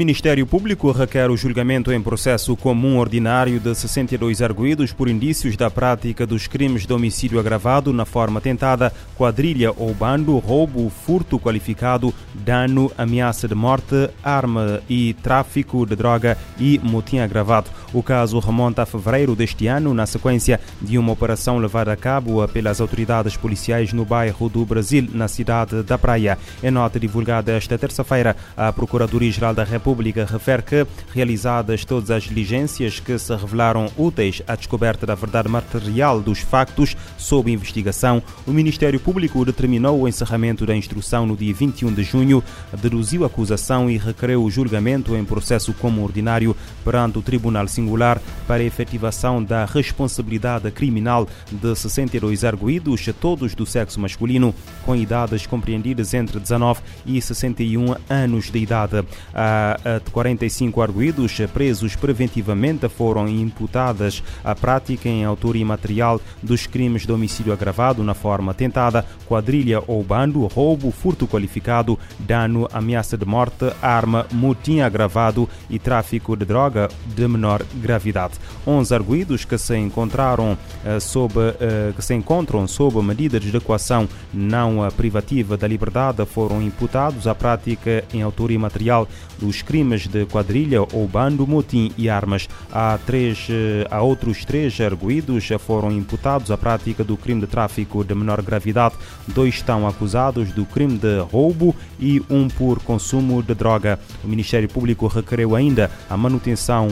Ministério 0.00 0.46
Público 0.46 0.90
requer 0.92 1.30
o 1.30 1.36
julgamento 1.36 1.92
em 1.92 2.00
processo 2.00 2.56
comum 2.56 2.96
ordinário 2.96 3.60
de 3.60 3.74
62 3.74 4.40
arguídos 4.40 4.94
por 4.94 5.10
indícios 5.10 5.58
da 5.58 5.70
prática 5.70 6.26
dos 6.26 6.46
crimes 6.46 6.86
de 6.86 6.92
homicídio 6.94 7.38
agravado 7.38 7.92
na 7.92 8.06
forma 8.06 8.40
tentada, 8.40 8.90
quadrilha 9.14 9.74
ou 9.76 9.92
bando, 9.92 10.38
roubo, 10.38 10.88
furto 10.88 11.38
qualificado, 11.38 12.14
dano, 12.32 12.90
ameaça 12.96 13.46
de 13.46 13.54
morte, 13.54 14.08
arma 14.24 14.80
e 14.88 15.12
tráfico 15.22 15.84
de 15.84 15.94
droga 15.94 16.38
e 16.58 16.80
motim 16.82 17.18
agravado. 17.18 17.68
O 17.92 18.02
caso 18.02 18.38
remonta 18.38 18.84
a 18.84 18.86
fevereiro 18.86 19.36
deste 19.36 19.66
ano, 19.66 19.92
na 19.92 20.06
sequência 20.06 20.58
de 20.80 20.96
uma 20.96 21.12
operação 21.12 21.58
levada 21.58 21.92
a 21.92 21.96
cabo 21.96 22.48
pelas 22.48 22.80
autoridades 22.80 23.36
policiais 23.36 23.92
no 23.92 24.06
bairro 24.06 24.48
do 24.48 24.64
Brasil, 24.64 25.06
na 25.12 25.28
cidade 25.28 25.82
da 25.82 25.98
Praia. 25.98 26.38
Em 26.62 26.70
nota 26.70 26.98
divulgada 26.98 27.52
esta 27.52 27.76
terça-feira, 27.76 28.34
a 28.56 28.72
Procuradoria-Geral 28.72 29.52
da 29.52 29.62
República 29.64 29.89
República 29.90 30.24
refere 30.24 30.62
que, 30.62 30.86
realizadas 31.12 31.84
todas 31.84 32.12
as 32.12 32.22
diligências 32.22 33.00
que 33.00 33.18
se 33.18 33.34
revelaram 33.34 33.90
úteis 33.98 34.40
à 34.46 34.54
descoberta 34.54 35.04
da 35.04 35.16
verdade 35.16 35.48
material 35.48 36.20
dos 36.20 36.38
factos 36.38 36.96
sob 37.18 37.50
investigação, 37.50 38.22
o 38.46 38.52
Ministério 38.52 39.00
Público 39.00 39.44
determinou 39.44 40.00
o 40.00 40.06
encerramento 40.06 40.64
da 40.64 40.76
instrução 40.76 41.26
no 41.26 41.36
dia 41.36 41.52
21 41.52 41.92
de 41.92 42.04
junho, 42.04 42.40
deduziu 42.80 43.24
a 43.24 43.26
acusação 43.26 43.90
e 43.90 43.98
requereu 43.98 44.44
o 44.44 44.50
julgamento 44.50 45.16
em 45.16 45.24
processo 45.24 45.74
como 45.74 46.04
ordinário 46.04 46.56
perante 46.84 47.18
o 47.18 47.22
Tribunal 47.22 47.66
Singular 47.66 48.22
para 48.46 48.62
a 48.62 48.66
efetivação 48.66 49.42
da 49.42 49.64
responsabilidade 49.64 50.70
criminal 50.70 51.26
de 51.50 51.74
62 51.74 52.44
arguídos, 52.44 53.08
todos 53.20 53.56
do 53.56 53.66
sexo 53.66 53.98
masculino, 53.98 54.54
com 54.84 54.94
idades 54.94 55.48
compreendidas 55.48 56.14
entre 56.14 56.38
19 56.38 56.80
e 57.04 57.20
61 57.20 57.96
anos 58.08 58.52
de 58.52 58.58
idade. 58.60 59.04
A 59.34 59.69
de 60.04 60.10
45 60.10 60.82
arguídos 60.82 61.38
presos 61.52 61.96
preventivamente 61.96 62.88
foram 62.88 63.28
imputadas 63.28 64.22
a 64.44 64.54
prática 64.54 65.08
em 65.08 65.24
autoria 65.24 65.64
material 65.64 66.20
dos 66.42 66.66
crimes 66.66 67.06
de 67.06 67.12
homicídio 67.12 67.52
agravado 67.52 68.02
na 68.02 68.14
forma 68.14 68.54
tentada, 68.54 69.04
quadrilha 69.26 69.82
ou 69.86 70.02
bando, 70.02 70.46
roubo, 70.46 70.90
furto 70.90 71.26
qualificado, 71.26 71.98
dano, 72.18 72.68
ameaça 72.72 73.16
de 73.16 73.24
morte, 73.24 73.72
arma, 73.80 74.26
motim 74.32 74.80
agravado 74.80 75.48
e 75.68 75.78
tráfico 75.78 76.36
de 76.36 76.44
droga 76.44 76.88
de 77.06 77.28
menor 77.28 77.64
gravidade. 77.74 78.34
11 78.66 78.94
arguídos 78.94 79.44
que 79.44 79.58
se 79.58 79.76
encontraram 79.76 80.52
uh, 80.52 81.00
sob 81.00 81.34
uh, 81.38 81.92
que 81.94 82.02
se 82.02 82.14
encontram 82.14 82.66
sob 82.66 83.00
medidas 83.02 83.42
de 83.42 83.56
equação 83.56 84.08
não 84.32 84.88
privativa 84.96 85.56
da 85.56 85.66
liberdade 85.66 86.24
foram 86.26 86.62
imputados 86.62 87.26
à 87.26 87.34
prática 87.34 88.04
em 88.12 88.22
autoria 88.22 88.58
material 88.58 89.08
dos 89.38 89.59
crimes 89.62 90.06
de 90.06 90.26
quadrilha 90.26 90.82
ou 90.82 91.06
bando, 91.06 91.46
motim 91.46 91.92
e 91.96 92.08
armas. 92.08 92.48
Há, 92.72 92.98
três, 93.04 93.46
eh, 93.50 93.86
há 93.90 94.02
outros 94.02 94.44
três 94.44 94.80
arguídos 94.80 95.48
foram 95.58 95.90
imputados 95.90 96.50
à 96.50 96.58
prática 96.58 97.04
do 97.04 97.16
crime 97.16 97.40
de 97.40 97.46
tráfico 97.46 98.04
de 98.04 98.14
menor 98.14 98.42
gravidade. 98.42 98.94
Dois 99.28 99.54
estão 99.54 99.86
acusados 99.86 100.52
do 100.52 100.64
crime 100.64 100.98
de 100.98 101.20
roubo 101.20 101.74
e 101.98 102.22
um 102.30 102.48
por 102.48 102.80
consumo 102.82 103.42
de 103.42 103.54
droga. 103.54 103.98
O 104.24 104.28
Ministério 104.28 104.68
Público 104.68 105.06
requereu 105.06 105.54
ainda 105.54 105.90
a 106.08 106.16
manutenção 106.16 106.88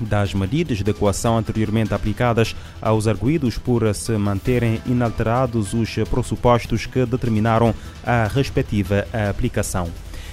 das 0.00 0.34
medidas 0.34 0.82
de 0.82 0.92
coação 0.92 1.38
anteriormente 1.38 1.94
aplicadas 1.94 2.54
aos 2.80 3.06
arguídos 3.06 3.58
por 3.58 3.94
se 3.94 4.12
manterem 4.18 4.80
inalterados 4.86 5.72
os 5.72 5.94
pressupostos 6.10 6.86
que 6.86 7.06
determinaram 7.06 7.74
a 8.04 8.26
respectiva 8.26 9.06
aplicação. 9.30 9.90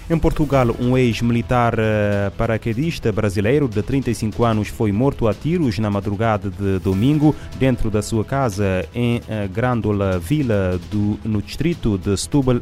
Em 0.10 0.20
Portugal, 0.20 0.76
um 0.82 0.98
ex-militar 0.98 1.76
uh, 1.76 2.30
paraquedista 2.38 3.10
brasileiro 3.10 3.70
de 3.70 3.82
35 3.82 4.44
anos 4.44 4.68
foi 4.68 4.92
morto 4.92 5.30
a 5.30 5.34
tiros 5.34 5.80
na 5.80 5.90
madrugada 5.90 6.50
de 6.50 6.78
domingo 6.80 7.34
dentro 7.58 7.90
da 7.90 8.02
sua 8.02 8.26
casa 8.26 8.86
em 8.94 9.20
uh, 9.20 9.48
Grândola 9.50 10.20
Vila, 10.20 10.78
do, 10.92 11.18
no 11.24 11.42
distrito 11.42 11.98
de 11.98 12.18
Setúbal, 12.18 12.58
eh, 12.58 12.62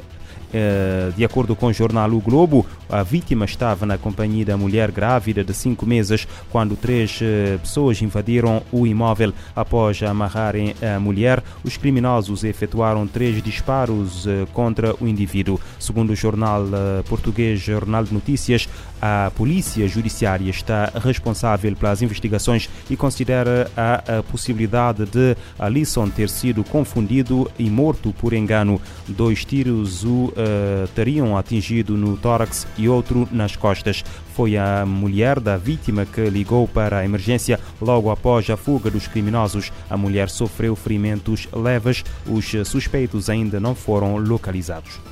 de 1.15 1.23
acordo 1.23 1.55
com 1.55 1.67
o 1.67 1.73
jornal 1.73 2.11
O 2.11 2.19
Globo, 2.19 2.65
a 2.89 3.03
vítima 3.03 3.45
estava 3.45 3.85
na 3.85 3.97
companhia 3.97 4.45
da 4.45 4.57
mulher 4.57 4.91
grávida 4.91 5.43
de 5.43 5.53
cinco 5.53 5.85
meses 5.85 6.27
quando 6.49 6.75
três 6.75 7.19
eh, 7.21 7.57
pessoas 7.61 8.01
invadiram 8.01 8.61
o 8.71 8.85
imóvel. 8.85 9.33
Após 9.55 10.01
amarrarem 10.03 10.75
a 10.81 10.99
mulher, 10.99 11.41
os 11.63 11.77
criminosos 11.77 12.43
efetuaram 12.43 13.07
três 13.07 13.41
disparos 13.41 14.27
eh, 14.27 14.45
contra 14.53 14.95
o 14.99 15.07
indivíduo. 15.07 15.59
Segundo 15.79 16.11
o 16.11 16.15
jornal 16.15 16.65
português 17.07 17.59
Jornal 17.59 18.03
de 18.03 18.13
Notícias, 18.13 18.67
a 19.01 19.31
Polícia 19.35 19.87
Judiciária 19.87 20.49
está 20.49 20.91
responsável 21.03 21.75
pelas 21.75 22.01
investigações 22.01 22.69
e 22.89 22.95
considera 22.95 23.69
a, 23.75 24.19
a 24.19 24.23
possibilidade 24.23 25.05
de 25.05 25.35
Alisson 25.57 26.09
ter 26.09 26.29
sido 26.29 26.63
confundido 26.63 27.49
e 27.57 27.69
morto 27.69 28.13
por 28.13 28.33
engano. 28.33 28.79
Dois 29.07 29.43
tiros 29.43 30.03
o 30.03 30.31
uh, 30.41 30.87
teriam 30.95 31.37
atingido 31.37 31.95
no 31.95 32.17
tórax 32.17 32.67
e 32.77 32.89
outro 32.89 33.27
nas 33.31 33.55
costas. 33.55 34.03
Foi 34.33 34.57
a 34.57 34.85
mulher 34.85 35.39
da 35.39 35.57
vítima 35.57 36.05
que 36.05 36.29
ligou 36.29 36.67
para 36.67 36.99
a 36.99 37.05
emergência 37.05 37.59
logo 37.81 38.09
após 38.09 38.49
a 38.49 38.57
fuga 38.57 38.89
dos 38.89 39.07
criminosos. 39.07 39.71
A 39.89 39.97
mulher 39.97 40.29
sofreu 40.29 40.75
ferimentos 40.75 41.47
leves. 41.53 42.03
Os 42.25 42.51
suspeitos 42.67 43.29
ainda 43.29 43.59
não 43.59 43.75
foram 43.75 44.17
localizados. 44.17 45.10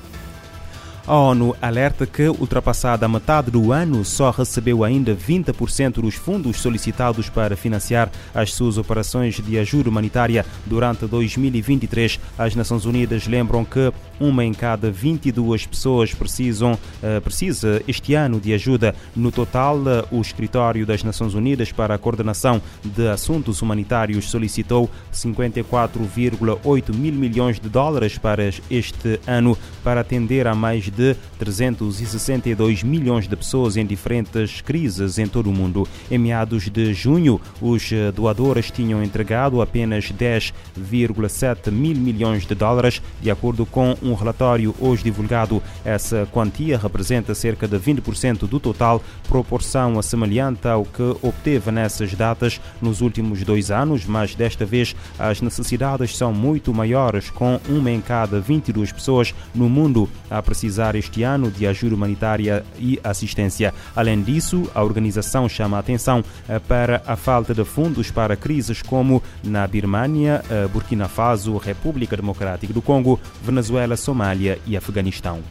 A 1.10 1.16
ONU 1.16 1.56
alerta 1.60 2.06
que, 2.06 2.30
ultrapassada 2.30 3.04
a 3.04 3.10
metade 3.10 3.50
do 3.50 3.72
ano, 3.72 4.06
só 4.06 4.30
recebeu 4.30 4.84
ainda 4.84 5.16
20% 5.16 5.94
dos 5.94 6.14
fundos 6.14 6.58
solicitados 6.58 7.28
para 7.30 7.58
financiar 7.58 8.12
as 8.32 8.54
suas 8.54 8.78
operações 8.78 9.42
de 9.42 9.58
ajuda 9.58 9.90
humanitária 9.90 10.46
durante 10.68 11.08
2023. 11.08 12.20
As 12.38 12.54
Nações 12.54 12.86
Unidas 12.86 13.26
lembram 13.26 13.66
que 13.66 13.92
uma 14.20 14.46
em 14.46 14.54
cada 14.54 14.92
22 14.92 15.66
pessoas 15.66 16.14
precisam, 16.14 16.74
uh, 16.74 17.20
precisa 17.22 17.82
este 17.88 18.14
ano 18.14 18.40
de 18.40 18.54
ajuda. 18.54 18.94
No 19.16 19.32
total, 19.32 19.78
uh, 19.78 20.16
o 20.16 20.22
Escritório 20.22 20.86
das 20.86 21.04
Nações 21.04 21.34
Unidas 21.34 21.72
para 21.72 21.96
a 21.96 21.98
Coordenação 21.98 22.62
de 22.86 23.08
Assuntos 23.08 23.64
Humanitários 23.64 24.30
solicitou 24.30 24.88
54,8 25.12 26.96
mil 26.96 27.14
milhões 27.14 27.60
de 27.60 27.68
dólares 27.68 28.16
para 28.20 28.48
este 28.70 29.20
ano 29.26 29.58
para 29.84 30.02
atender 30.02 30.46
a 30.46 30.54
mais 30.54 30.84
de 30.84 30.99
de 31.00 31.16
362 31.40 32.84
milhões 32.84 33.26
de 33.26 33.34
pessoas 33.34 33.78
em 33.78 33.86
diferentes 33.86 34.60
crises 34.60 35.18
em 35.18 35.28
todo 35.28 35.50
o 35.50 35.54
mundo. 35.54 35.88
Em 36.12 36.18
meados 36.18 36.70
de 36.70 36.94
junho, 36.94 37.40
os 37.62 37.90
eh, 37.94 38.12
doadores 38.12 38.70
tinham 38.70 39.02
entregado 39.02 39.62
apenas 39.62 40.12
10,7 40.12 41.72
mil 41.72 41.96
milhões 41.96 42.46
de 42.46 42.54
dólares, 42.54 43.02
de 43.22 43.32
acordo 43.32 43.66
com 43.66 43.96
um 44.04 44.14
relatório 44.14 44.76
hoje 44.78 45.04
divulgado. 45.04 45.64
Essa 45.86 46.28
quantia 46.34 46.78
representa 46.78 47.34
cerca 47.34 47.66
de 47.66 47.78
20% 47.78 48.40
do 48.40 48.60
total, 48.60 49.02
proporção 49.26 50.02
semelhante 50.02 50.68
ao 50.68 50.84
que 50.84 51.16
obteve 51.22 51.72
nessas 51.72 52.14
datas 52.14 52.60
nos 52.82 53.00
últimos 53.00 53.42
dois 53.46 53.72
anos, 53.72 54.06
mas 54.06 54.36
desta 54.36 54.66
vez 54.66 54.94
as 55.18 55.40
necessidades 55.42 56.18
são 56.18 56.34
muito 56.34 56.74
maiores, 56.74 57.30
com 57.30 57.58
uma 57.70 57.90
em 57.90 58.02
cada 58.02 58.42
22 58.42 58.92
pessoas 58.92 59.34
no 59.56 59.70
mundo 59.70 60.10
a 60.30 60.42
precisar 60.42 60.79
este 60.96 61.24
ano 61.24 61.52
de 61.52 61.68
ajuda 61.68 61.96
humanitária 61.96 62.64
e 62.78 63.00
assistência. 63.04 63.74
Além 63.96 64.22
disso, 64.22 64.70
a 64.74 64.84
organização 64.84 65.48
chama 65.50 65.78
a 65.78 65.80
atenção 65.80 66.24
eh, 66.48 66.60
para 66.60 67.02
a 67.06 67.16
falta 67.16 67.54
de 67.54 67.64
fundos 67.66 68.10
para 68.12 68.36
crises 68.36 68.82
como 68.82 69.22
na 69.44 69.68
Birmânia, 69.68 70.44
eh, 70.50 70.68
Burkina 70.68 71.08
Faso, 71.08 71.58
República 71.58 72.16
Democrática 72.16 72.74
do 72.74 72.82
Congo, 72.82 73.20
Venezuela, 73.44 73.98
Somália 73.98 74.58
e 74.66 74.78
Afeganistão. 74.78 75.42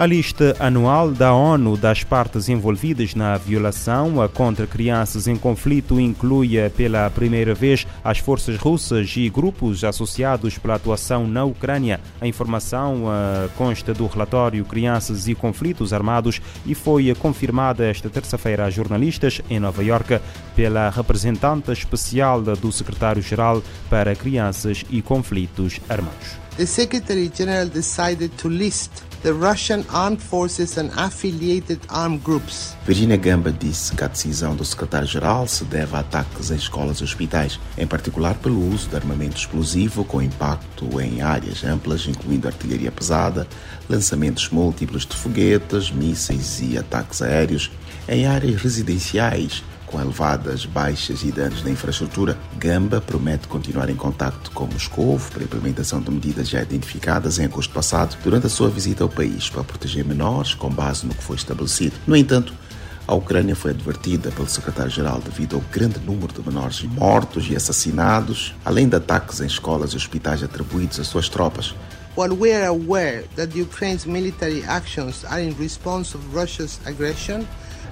A 0.00 0.06
lista 0.06 0.56
anual 0.58 1.10
da 1.10 1.34
ONU 1.34 1.76
das 1.76 2.02
partes 2.02 2.48
envolvidas 2.48 3.14
na 3.14 3.36
violação 3.36 4.14
contra 4.32 4.66
crianças 4.66 5.28
em 5.28 5.36
conflito 5.36 6.00
inclui 6.00 6.70
pela 6.70 7.10
primeira 7.10 7.52
vez 7.54 7.86
as 8.02 8.16
forças 8.16 8.56
russas 8.56 9.12
e 9.14 9.28
grupos 9.28 9.84
associados 9.84 10.56
pela 10.56 10.76
atuação 10.76 11.28
na 11.28 11.44
Ucrânia. 11.44 12.00
A 12.18 12.26
informação 12.26 13.04
uh, 13.04 13.50
consta 13.58 13.92
do 13.92 14.06
relatório 14.06 14.64
Crianças 14.64 15.28
e 15.28 15.34
Conflitos 15.34 15.92
Armados 15.92 16.40
e 16.64 16.74
foi 16.74 17.14
confirmada 17.16 17.84
esta 17.84 18.08
terça-feira 18.08 18.64
a 18.64 18.70
jornalistas 18.70 19.42
em 19.50 19.60
Nova 19.60 19.84
York 19.84 20.18
pela 20.56 20.88
representante 20.88 21.72
especial 21.72 22.40
do 22.40 22.72
secretário-geral 22.72 23.62
para 23.90 24.16
Crianças 24.16 24.82
e 24.88 25.02
Conflitos 25.02 25.78
Armados. 25.90 26.49
The 26.56 26.66
Secretary 26.66 27.30
General 27.34 27.68
decided 27.68 28.36
to 28.38 28.48
list 28.48 29.04
the 29.22 29.32
Russian 29.32 29.84
armed 29.90 30.20
forces 30.20 30.78
and 30.78 30.90
affiliated 30.96 31.80
armed 31.88 32.22
groups. 32.22 32.74
Virginia 32.86 33.16
Gamba 33.16 33.52
disse 33.52 33.94
que 33.94 34.02
a 34.02 34.08
decisão 34.08 34.54
do 34.56 34.64
secretário-geral 34.64 35.46
se 35.46 35.64
deve 35.64 35.94
a 35.94 36.00
ataques 36.00 36.50
em 36.50 36.56
escolas 36.56 36.98
e 36.98 37.04
hospitais, 37.04 37.60
em 37.76 37.86
particular 37.86 38.34
pelo 38.36 38.66
uso 38.72 38.88
de 38.88 38.96
armamento 38.96 39.36
explosivo 39.36 40.04
com 40.04 40.22
impacto 40.22 41.00
em 41.00 41.20
áreas 41.20 41.62
amplas, 41.64 42.06
incluindo 42.06 42.48
artilharia 42.48 42.90
pesada, 42.90 43.46
lançamentos 43.88 44.48
múltiplos 44.48 45.06
de 45.06 45.16
foguetes, 45.16 45.90
mísseis 45.90 46.60
e 46.60 46.78
ataques 46.78 47.22
aéreos, 47.22 47.70
em 48.08 48.26
áreas 48.26 48.60
residenciais 48.60 49.62
com 49.90 50.00
elevadas 50.00 50.64
baixas 50.64 51.22
e 51.24 51.32
danos 51.32 51.64
na 51.64 51.70
infraestrutura, 51.70 52.38
Gamba 52.56 53.00
promete 53.00 53.48
continuar 53.48 53.90
em 53.90 53.96
contato 53.96 54.50
com 54.52 54.66
Moscou 54.66 55.18
para 55.18 55.40
a 55.40 55.44
implementação 55.44 56.00
de 56.00 56.10
medidas 56.10 56.48
já 56.48 56.62
identificadas 56.62 57.38
em 57.38 57.44
agosto 57.44 57.74
passado 57.74 58.16
durante 58.22 58.46
a 58.46 58.50
sua 58.50 58.70
visita 58.70 59.02
ao 59.02 59.08
país 59.08 59.50
para 59.50 59.64
proteger 59.64 60.04
menores 60.04 60.54
com 60.54 60.70
base 60.70 61.04
no 61.04 61.14
que 61.14 61.22
foi 61.22 61.36
estabelecido. 61.36 61.96
No 62.06 62.16
entanto, 62.16 62.54
a 63.06 63.14
Ucrânia 63.14 63.56
foi 63.56 63.72
advertida 63.72 64.30
pelo 64.30 64.48
secretário-geral 64.48 65.20
devido 65.20 65.56
ao 65.56 65.62
grande 65.72 65.98
número 65.98 66.32
de 66.32 66.48
menores 66.48 66.82
mortos 66.82 67.50
e 67.50 67.56
assassinados, 67.56 68.54
além 68.64 68.88
de 68.88 68.94
ataques 68.94 69.40
em 69.40 69.46
escolas 69.46 69.92
e 69.92 69.96
hospitais 69.96 70.44
atribuídos 70.44 71.00
às 71.00 71.08
suas 71.08 71.28
tropas. 71.28 71.74
While 72.16 72.36
we 72.36 72.52
are 72.54 72.66
aware 72.66 73.24
that 73.34 73.60
Ukraine's 73.60 74.04
military 74.04 74.62
actions 74.64 75.24
are 75.24 75.42
in 75.42 75.54
response 75.58 76.16
of 76.16 76.24
Russia's 76.32 76.78
aggression, 76.86 77.44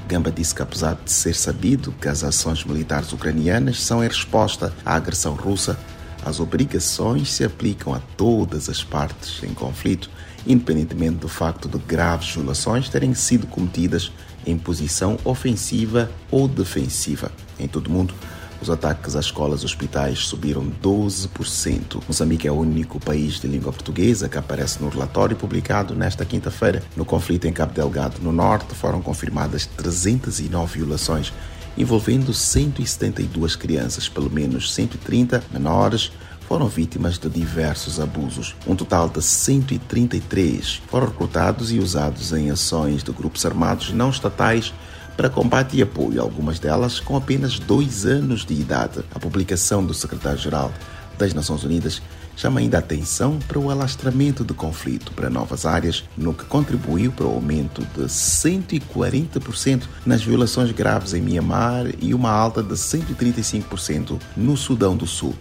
Gamba 0.08 0.32
disse 0.32 0.54
que, 0.54 0.62
apesar 0.62 0.96
de 1.04 1.12
ser 1.12 1.34
sabido 1.34 1.92
que 2.00 2.08
as 2.08 2.24
ações 2.24 2.64
militares 2.64 3.12
ucranianas 3.12 3.82
são 3.82 4.02
em 4.02 4.08
resposta 4.08 4.72
à 4.82 4.94
agressão 4.94 5.34
russa, 5.34 5.78
as 6.24 6.40
obrigações 6.40 7.30
se 7.30 7.44
aplicam 7.44 7.92
a 7.92 8.00
todas 8.16 8.70
as 8.70 8.82
partes 8.82 9.42
em 9.42 9.52
conflito, 9.52 10.08
independentemente 10.46 11.16
do 11.16 11.28
facto 11.28 11.68
de 11.68 11.76
graves 11.76 12.34
violações 12.34 12.88
terem 12.88 13.12
sido 13.12 13.46
cometidas 13.46 14.10
em 14.46 14.56
posição 14.56 15.18
ofensiva 15.26 16.10
ou 16.30 16.48
defensiva. 16.48 17.30
Em 17.60 17.68
todo 17.68 17.88
o 17.88 17.90
mundo, 17.90 18.14
os 18.60 18.70
ataques 18.70 19.14
às 19.14 19.26
escolas 19.26 19.62
e 19.62 19.64
hospitais 19.64 20.26
subiram 20.26 20.70
12%. 20.82 22.02
Moçambique 22.06 22.46
é 22.48 22.52
o 22.52 22.58
único 22.58 22.98
país 22.98 23.34
de 23.34 23.46
língua 23.46 23.72
portuguesa 23.72 24.28
que 24.28 24.38
aparece 24.38 24.82
no 24.82 24.88
relatório 24.88 25.36
publicado 25.36 25.94
nesta 25.94 26.24
quinta-feira. 26.24 26.82
No 26.96 27.04
conflito 27.04 27.46
em 27.46 27.52
Cabo 27.52 27.72
Delgado, 27.72 28.20
no 28.20 28.32
norte, 28.32 28.74
foram 28.74 29.00
confirmadas 29.00 29.66
309 29.66 30.78
violações, 30.78 31.32
envolvendo 31.76 32.34
172 32.34 33.56
crianças, 33.56 34.08
pelo 34.08 34.30
menos 34.30 34.74
130 34.74 35.44
menores 35.52 36.10
foram 36.48 36.66
vítimas 36.66 37.18
de 37.18 37.28
diversos 37.28 38.00
abusos. 38.00 38.56
Um 38.66 38.74
total 38.74 39.10
de 39.10 39.22
133 39.22 40.80
foram 40.88 41.08
recrutados 41.08 41.70
e 41.70 41.78
usados 41.78 42.32
em 42.32 42.50
ações 42.50 43.02
de 43.02 43.12
grupos 43.12 43.44
armados 43.44 43.92
não 43.92 44.08
estatais 44.08 44.72
para 45.18 45.28
combate 45.28 45.76
e 45.76 45.82
apoio, 45.82 46.22
algumas 46.22 46.60
delas 46.60 47.00
com 47.00 47.16
apenas 47.16 47.58
dois 47.58 48.06
anos 48.06 48.46
de 48.46 48.54
idade. 48.54 49.00
A 49.12 49.18
publicação 49.18 49.84
do 49.84 49.92
secretário-geral 49.92 50.72
das 51.18 51.34
Nações 51.34 51.64
Unidas 51.64 52.00
chama 52.36 52.60
ainda 52.60 52.76
a 52.76 52.78
atenção 52.78 53.36
para 53.48 53.58
o 53.58 53.68
alastramento 53.68 54.44
do 54.44 54.54
conflito 54.54 55.10
para 55.10 55.28
novas 55.28 55.66
áreas, 55.66 56.04
no 56.16 56.32
que 56.32 56.44
contribuiu 56.44 57.10
para 57.10 57.26
o 57.26 57.34
aumento 57.34 57.82
de 57.96 58.04
140% 58.04 59.82
nas 60.06 60.22
violações 60.22 60.70
graves 60.70 61.14
em 61.14 61.20
Myanmar 61.20 61.86
e 62.00 62.14
uma 62.14 62.30
alta 62.30 62.62
de 62.62 62.74
135% 62.74 64.20
no 64.36 64.56
Sudão 64.56 64.96
do 64.96 65.04
Sul. 65.04 65.34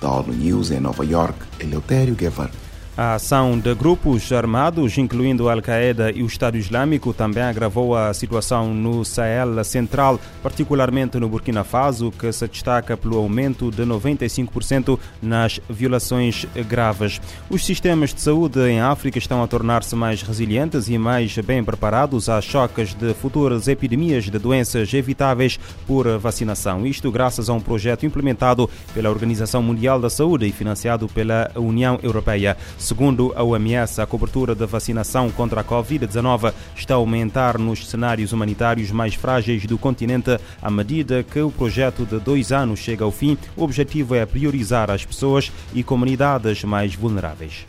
Da 0.00 0.10
ONU 0.10 0.32
News 0.32 0.72
em 0.72 0.80
Nova 0.80 1.06
York, 1.06 1.38
Eleutério 1.60 2.16
Guevara. 2.16 2.69
A 3.02 3.14
ação 3.14 3.58
de 3.58 3.74
grupos 3.74 4.30
armados, 4.30 4.98
incluindo 4.98 5.48
Al-Qaeda 5.48 6.10
e 6.10 6.22
o 6.22 6.26
Estado 6.26 6.58
Islâmico, 6.58 7.14
também 7.14 7.42
agravou 7.42 7.96
a 7.96 8.12
situação 8.12 8.74
no 8.74 9.06
Sahel 9.06 9.64
Central, 9.64 10.20
particularmente 10.42 11.18
no 11.18 11.26
Burkina 11.26 11.64
Faso, 11.64 12.10
que 12.10 12.30
se 12.30 12.46
destaca 12.46 12.98
pelo 12.98 13.16
aumento 13.16 13.70
de 13.70 13.84
95% 13.84 14.98
nas 15.22 15.58
violações 15.66 16.44
graves. 16.68 17.18
Os 17.48 17.64
sistemas 17.64 18.12
de 18.12 18.20
saúde 18.20 18.60
em 18.68 18.82
África 18.82 19.16
estão 19.16 19.42
a 19.42 19.46
tornar-se 19.46 19.96
mais 19.96 20.20
resilientes 20.20 20.90
e 20.90 20.98
mais 20.98 21.34
bem 21.38 21.64
preparados 21.64 22.28
a 22.28 22.38
choques 22.42 22.92
de 22.92 23.14
futuras 23.14 23.66
epidemias 23.66 24.24
de 24.24 24.38
doenças 24.38 24.92
evitáveis 24.92 25.58
por 25.86 26.06
vacinação. 26.18 26.84
Isto 26.84 27.10
graças 27.10 27.48
a 27.48 27.54
um 27.54 27.60
projeto 27.62 28.04
implementado 28.04 28.68
pela 28.92 29.08
Organização 29.08 29.62
Mundial 29.62 29.98
da 29.98 30.10
Saúde 30.10 30.46
e 30.46 30.52
financiado 30.52 31.08
pela 31.08 31.50
União 31.56 31.98
Europeia. 32.02 32.58
Segundo 32.90 33.32
a 33.36 33.44
OMS, 33.44 34.00
a 34.00 34.06
cobertura 34.06 34.52
da 34.52 34.66
vacinação 34.66 35.30
contra 35.30 35.60
a 35.60 35.64
Covid-19 35.64 36.52
está 36.74 36.94
a 36.94 36.96
aumentar 36.96 37.56
nos 37.56 37.86
cenários 37.86 38.32
humanitários 38.32 38.90
mais 38.90 39.14
frágeis 39.14 39.64
do 39.64 39.78
continente 39.78 40.36
à 40.60 40.68
medida 40.68 41.22
que 41.22 41.38
o 41.38 41.52
projeto 41.52 42.04
de 42.04 42.18
dois 42.18 42.50
anos 42.50 42.80
chega 42.80 43.04
ao 43.04 43.12
fim. 43.12 43.38
O 43.56 43.62
objetivo 43.62 44.16
é 44.16 44.26
priorizar 44.26 44.90
as 44.90 45.04
pessoas 45.04 45.52
e 45.72 45.84
comunidades 45.84 46.64
mais 46.64 46.92
vulneráveis. 46.96 47.64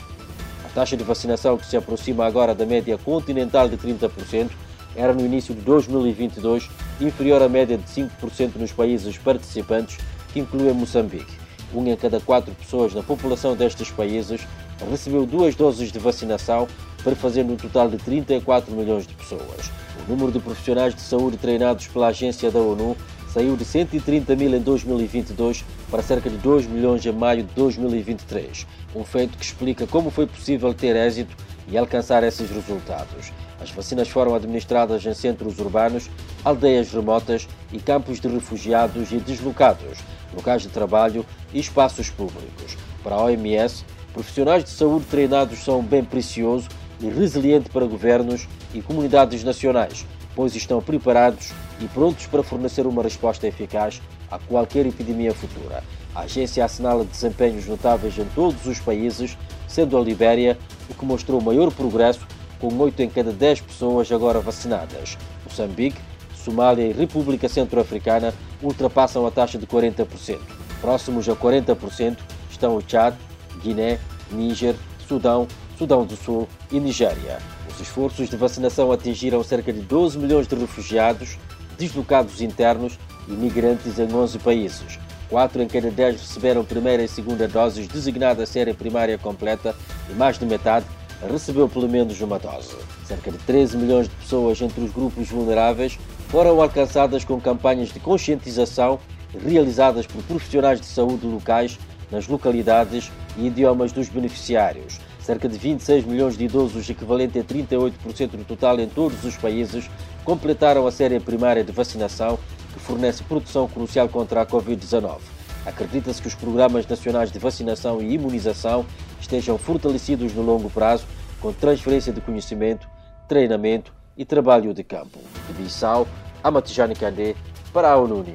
A 0.65 0.69
taxa 0.69 0.97
de 0.97 1.03
vacinação 1.03 1.55
que 1.55 1.67
se 1.67 1.77
aproxima 1.77 2.25
agora 2.25 2.55
da 2.55 2.65
média 2.65 2.97
continental 2.97 3.69
de 3.69 3.77
30% 3.77 4.49
era 4.95 5.13
no 5.13 5.23
início 5.23 5.53
de 5.53 5.61
2022 5.61 6.67
inferior 6.99 7.43
à 7.43 7.47
média 7.47 7.77
de 7.77 7.83
5% 7.83 8.55
nos 8.55 8.71
países 8.71 9.19
participantes, 9.19 9.99
que 10.33 10.39
incluem 10.39 10.73
Moçambique. 10.73 11.39
Um 11.73 11.87
em 11.87 11.95
cada 11.95 12.19
quatro 12.19 12.53
pessoas 12.55 12.93
na 12.95 13.03
população 13.03 13.55
destes 13.55 13.91
países 13.91 14.41
recebeu 14.89 15.25
duas 15.25 15.55
doses 15.55 15.91
de 15.91 15.99
vacinação 15.99 16.67
para 17.03 17.15
fazer 17.15 17.43
no 17.43 17.55
total 17.57 17.89
de 17.89 17.97
34 17.97 18.73
milhões 18.75 19.07
de 19.07 19.13
pessoas. 19.13 19.71
O 20.05 20.09
número 20.09 20.31
de 20.31 20.39
profissionais 20.39 20.95
de 20.95 21.01
saúde 21.01 21.37
treinados 21.37 21.87
pela 21.87 22.07
agência 22.07 22.49
da 22.49 22.59
ONU 22.59 22.95
saiu 23.33 23.55
de 23.55 23.63
130 23.63 24.35
mil 24.35 24.53
em 24.53 24.59
2022 24.59 25.63
para 25.89 26.01
cerca 26.01 26.29
de 26.29 26.37
2 26.37 26.67
milhões 26.67 27.05
em 27.05 27.11
maio 27.11 27.43
de 27.43 27.53
2023, 27.53 28.67
um 28.95 29.03
feito 29.03 29.37
que 29.37 29.45
explica 29.45 29.87
como 29.87 30.09
foi 30.09 30.27
possível 30.27 30.73
ter 30.73 30.95
êxito 30.95 31.35
e 31.67 31.77
alcançar 31.77 32.23
esses 32.23 32.49
resultados. 32.49 33.31
As 33.61 33.71
vacinas 33.71 34.09
foram 34.09 34.35
administradas 34.35 35.05
em 35.05 35.13
centros 35.13 35.59
urbanos, 35.59 36.09
aldeias 36.43 36.91
remotas 36.91 37.47
e 37.71 37.79
campos 37.79 38.19
de 38.19 38.27
refugiados 38.27 39.11
e 39.11 39.17
deslocados, 39.17 39.99
locais 40.33 40.63
de 40.63 40.69
trabalho 40.69 41.25
e 41.53 41.59
espaços 41.59 42.09
públicos. 42.09 42.75
Para 43.03 43.15
a 43.15 43.23
OMS, 43.23 43.85
Profissionais 44.13 44.63
de 44.63 44.69
saúde 44.69 45.05
treinados 45.05 45.59
são 45.59 45.81
bem 45.81 46.03
precioso 46.03 46.67
e 46.99 47.07
resiliente 47.09 47.69
para 47.69 47.85
governos 47.85 48.47
e 48.73 48.81
comunidades 48.81 49.41
nacionais, 49.43 50.05
pois 50.35 50.53
estão 50.53 50.81
preparados 50.81 51.51
e 51.79 51.87
prontos 51.87 52.27
para 52.27 52.43
fornecer 52.43 52.85
uma 52.85 53.01
resposta 53.01 53.47
eficaz 53.47 54.01
a 54.29 54.37
qualquer 54.37 54.85
epidemia 54.85 55.33
futura. 55.33 55.81
A 56.13 56.21
agência 56.21 56.63
assinala 56.63 57.05
desempenhos 57.05 57.65
notáveis 57.65 58.17
em 58.17 58.25
todos 58.35 58.65
os 58.65 58.79
países, 58.79 59.37
sendo 59.65 59.97
a 59.97 60.01
Libéria 60.01 60.57
o 60.89 60.93
que 60.93 61.05
mostrou 61.05 61.39
maior 61.39 61.71
progresso, 61.71 62.27
com 62.59 62.67
8 62.77 63.01
em 63.01 63.09
cada 63.09 63.31
10 63.31 63.61
pessoas 63.61 64.11
agora 64.11 64.41
vacinadas. 64.41 65.17
Moçambique, 65.45 65.99
Somália 66.35 66.85
e 66.85 66.91
República 66.91 67.47
Centro-Africana 67.47 68.33
ultrapassam 68.61 69.25
a 69.25 69.31
taxa 69.31 69.57
de 69.57 69.65
40%. 69.65 70.37
Próximos 70.81 71.29
a 71.29 71.35
40% 71.35 72.17
estão 72.49 72.75
o 72.75 72.83
Chad, 72.85 73.15
Guiné, 73.63 73.99
Níger, 74.31 74.75
Sudão, 75.07 75.47
Sudão 75.77 76.05
do 76.05 76.15
Sul 76.15 76.47
e 76.71 76.79
Nigéria. 76.79 77.39
Os 77.69 77.79
esforços 77.79 78.29
de 78.29 78.35
vacinação 78.35 78.91
atingiram 78.91 79.43
cerca 79.43 79.71
de 79.71 79.81
12 79.81 80.17
milhões 80.17 80.47
de 80.47 80.55
refugiados, 80.55 81.37
deslocados 81.77 82.41
internos 82.41 82.97
e 83.27 83.31
migrantes 83.31 83.99
em 83.99 84.13
11 84.13 84.39
países. 84.39 84.99
4 85.29 85.61
em 85.61 85.67
cada 85.67 85.89
10 85.89 86.19
receberam 86.19 86.65
primeira 86.65 87.03
e 87.03 87.07
segunda 87.07 87.47
doses 87.47 87.87
designadas 87.87 88.49
serem 88.49 88.73
primária 88.73 89.17
completa 89.17 89.73
e 90.09 90.13
mais 90.13 90.37
de 90.37 90.45
metade 90.45 90.85
recebeu 91.29 91.69
pelo 91.69 91.87
menos 91.87 92.19
uma 92.21 92.39
dose. 92.39 92.75
Cerca 93.05 93.31
de 93.31 93.37
13 93.39 93.77
milhões 93.77 94.09
de 94.09 94.15
pessoas 94.15 94.61
entre 94.61 94.81
os 94.81 94.91
grupos 94.91 95.29
vulneráveis 95.29 95.97
foram 96.29 96.61
alcançadas 96.61 97.23
com 97.23 97.39
campanhas 97.39 97.89
de 97.89 97.99
conscientização 97.99 98.99
realizadas 99.45 100.05
por 100.05 100.21
profissionais 100.23 100.79
de 100.79 100.85
saúde 100.85 101.25
locais 101.25 101.77
nas 102.11 102.27
localidades 102.27 103.11
e 103.37 103.47
idiomas 103.47 103.91
dos 103.91 104.09
beneficiários. 104.09 104.99
Cerca 105.21 105.47
de 105.47 105.57
26 105.57 106.05
milhões 106.05 106.37
de 106.37 106.45
idosos, 106.45 106.89
equivalente 106.89 107.39
a 107.39 107.43
38% 107.43 108.31
do 108.31 108.43
total 108.43 108.79
em 108.79 108.89
todos 108.89 109.23
os 109.23 109.37
países, 109.37 109.89
completaram 110.25 110.85
a 110.85 110.91
série 110.91 111.19
primária 111.19 111.63
de 111.63 111.71
vacinação 111.71 112.37
que 112.73 112.79
fornece 112.79 113.23
proteção 113.23 113.67
crucial 113.67 114.09
contra 114.09 114.41
a 114.41 114.45
Covid-19. 114.45 115.19
Acredita-se 115.65 116.21
que 116.21 116.27
os 116.27 116.35
programas 116.35 116.87
nacionais 116.87 117.31
de 117.31 117.37
vacinação 117.37 118.01
e 118.01 118.13
imunização 118.13 118.85
estejam 119.19 119.57
fortalecidos 119.57 120.33
no 120.33 120.41
longo 120.41 120.69
prazo, 120.69 121.05
com 121.39 121.53
transferência 121.53 122.11
de 122.11 122.19
conhecimento, 122.19 122.87
treinamento 123.27 123.93
e 124.17 124.25
trabalho 124.25 124.73
de 124.73 124.83
campo. 124.83 125.19
De 125.47 125.53
Bissau, 125.53 126.07
Amatijani 126.43 126.95
Kandé, 126.95 127.35
para 127.71 127.91
a 127.91 127.97
ONU. 127.97 128.25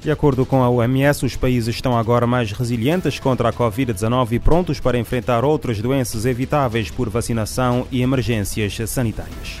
De 0.00 0.10
acordo 0.10 0.46
com 0.46 0.62
a 0.62 0.70
OMS, 0.70 1.26
os 1.26 1.36
países 1.36 1.74
estão 1.74 1.96
agora 1.98 2.26
mais 2.26 2.52
resilientes 2.52 3.18
contra 3.18 3.48
a 3.48 3.52
Covid-19 3.52 4.32
e 4.32 4.38
prontos 4.38 4.78
para 4.78 4.98
enfrentar 4.98 5.44
outras 5.44 5.80
doenças 5.82 6.24
evitáveis 6.24 6.90
por 6.90 7.08
vacinação 7.08 7.86
e 7.90 8.00
emergências 8.00 8.78
sanitárias. 8.88 9.60